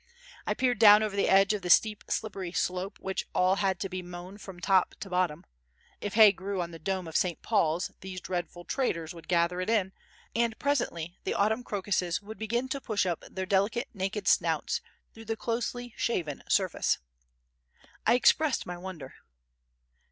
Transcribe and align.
I 0.47 0.55
peered 0.55 0.79
down 0.79 1.03
over 1.03 1.15
the 1.15 1.29
edge 1.29 1.53
of 1.53 1.61
the 1.61 1.69
steep 1.69 2.03
slippery 2.07 2.51
slope 2.53 2.97
which 2.97 3.27
all 3.35 3.57
had 3.57 3.79
to 3.81 3.87
be 3.87 4.01
mown 4.01 4.39
from 4.39 4.59
top 4.59 4.95
to 5.01 5.11
bottom; 5.11 5.45
if 5.99 6.15
hay 6.15 6.31
grew 6.31 6.59
on 6.59 6.71
the 6.71 6.79
dome 6.79 7.07
of 7.07 7.15
St. 7.15 7.39
Paul's 7.43 7.91
these 8.01 8.19
dreadful 8.19 8.65
traders 8.65 9.13
would 9.13 9.27
gather 9.27 9.61
it 9.61 9.69
in, 9.69 9.91
and 10.35 10.57
presently 10.57 11.19
the 11.23 11.35
autumn 11.35 11.63
crocuses 11.63 12.19
would 12.19 12.39
begin 12.39 12.67
to 12.69 12.81
push 12.81 13.05
up 13.05 13.23
their 13.29 13.45
delicate, 13.45 13.89
naked 13.93 14.27
snouts 14.27 14.81
through 15.13 15.25
the 15.25 15.37
closely 15.37 15.93
shaven 15.95 16.41
surface. 16.49 16.97
I 18.07 18.15
expressed 18.15 18.65
my 18.65 18.79
wonder. 18.79 19.13